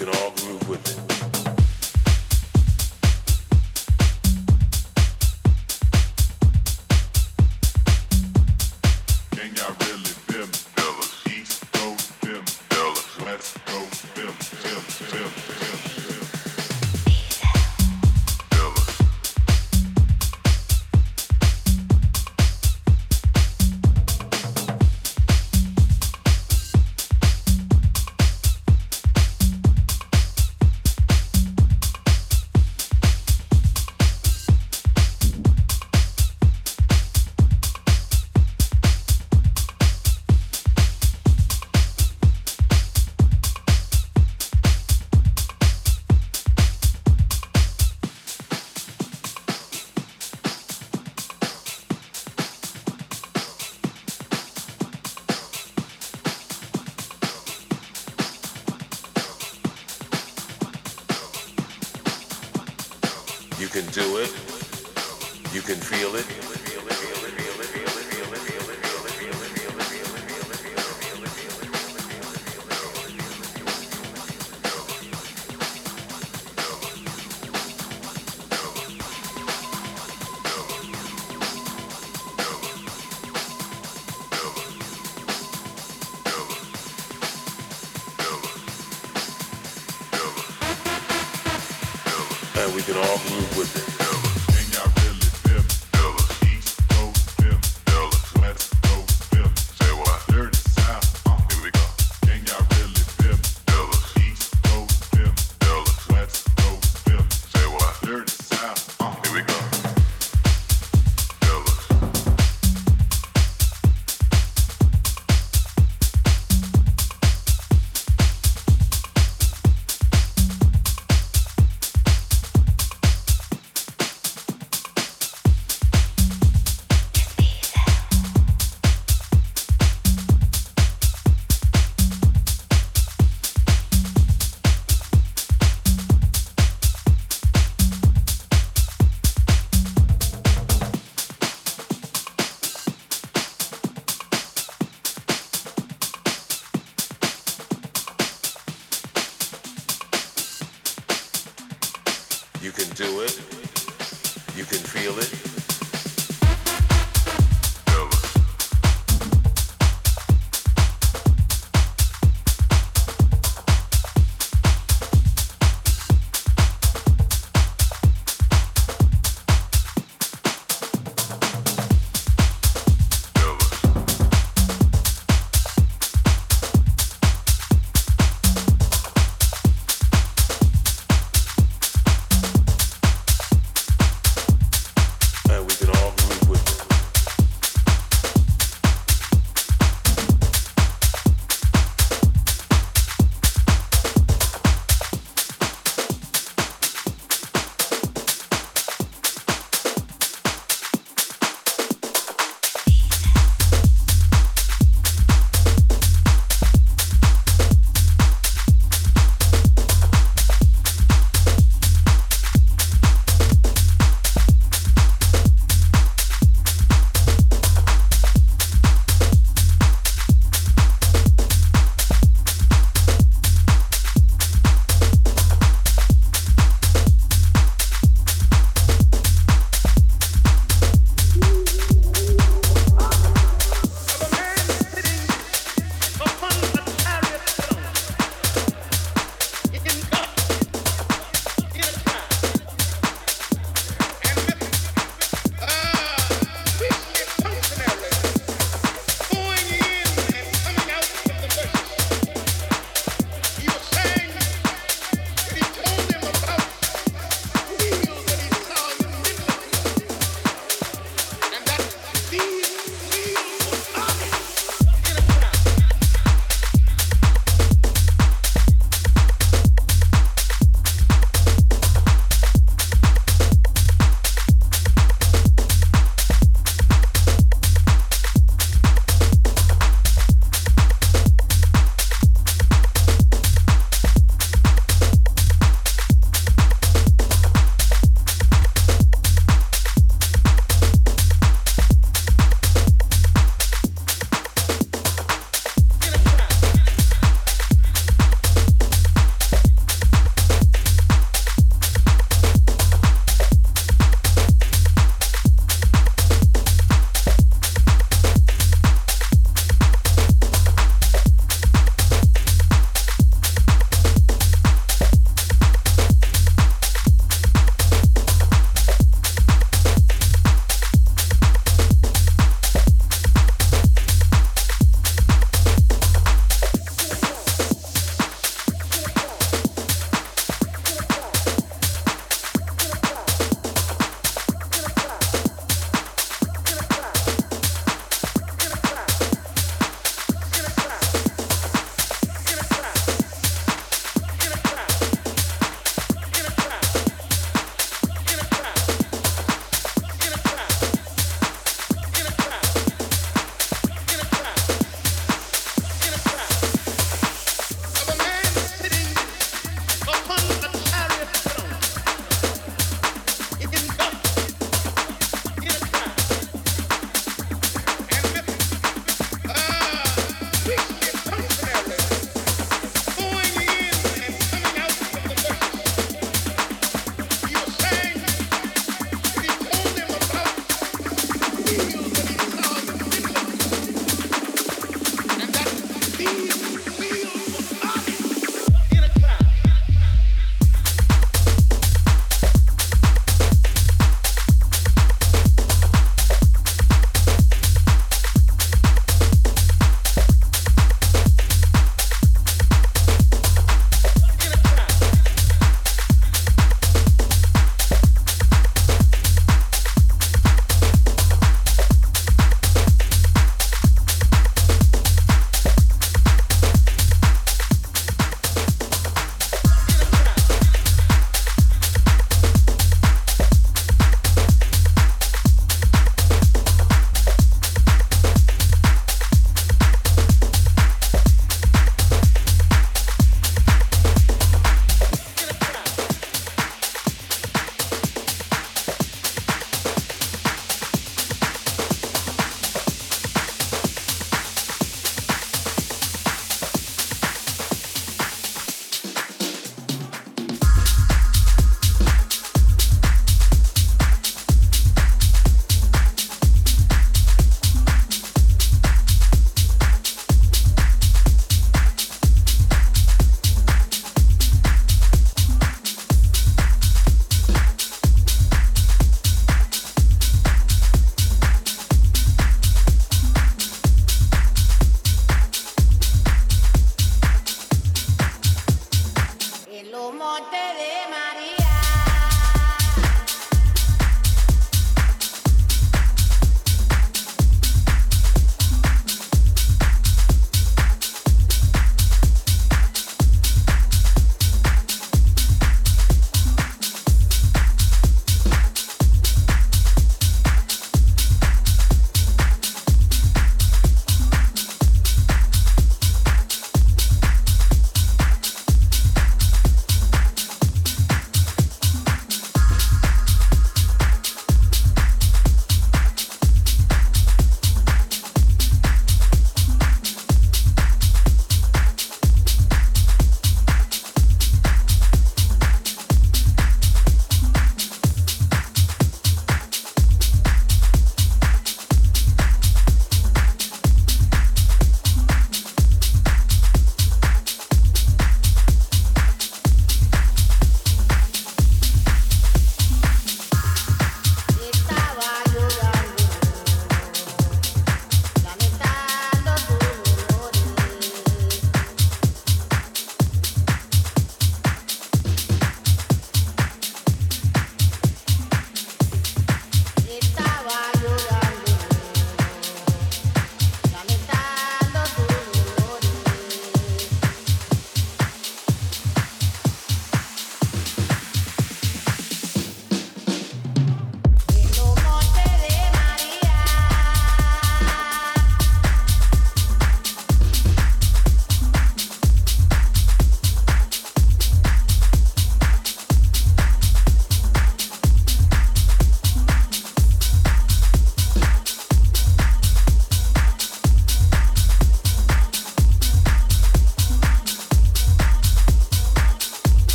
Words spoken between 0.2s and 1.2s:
groove with it.